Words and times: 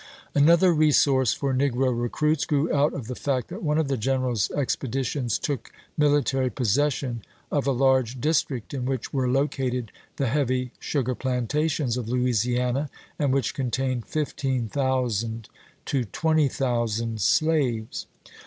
Another 0.33 0.73
resource 0.73 1.31
for 1.31 1.53
negro 1.53 1.95
recruits 1.95 2.43
grew 2.45 2.73
out 2.73 2.91
of 2.95 3.05
the 3.05 3.13
fact 3.13 3.49
that 3.49 3.61
one 3.61 3.77
of 3.77 3.87
the 3.87 3.97
general's 3.97 4.49
expeditions 4.49 5.37
took 5.37 5.71
military 5.95 6.49
possession 6.49 7.21
of 7.51 7.67
a 7.67 7.71
large 7.71 8.19
district 8.19 8.73
in 8.73 8.85
which 8.87 9.13
were 9.13 9.29
located 9.29 9.91
the 10.15 10.25
heavy 10.25 10.71
sugar 10.79 11.13
plantations 11.13 11.97
of 11.97 12.07
Loui 12.07 12.31
siana, 12.31 12.89
and 13.19 13.31
which 13.31 13.53
contained 13.53 14.07
15,000 14.07 15.49
to 15.85 16.05
20,000 16.05 17.21
slaves. 17.21 18.07